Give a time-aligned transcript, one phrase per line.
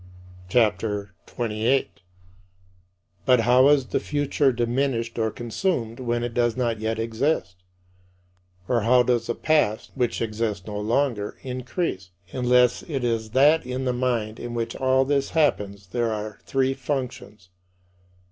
[0.49, 1.85] CHAPTER XXVIII 37.
[3.23, 7.57] But how is the future diminished or consumed when it does not yet exist?
[8.67, 13.85] Or how does the past, which exists no longer, increase, unless it is that in
[13.85, 17.49] the mind in which all this happens there are three functions?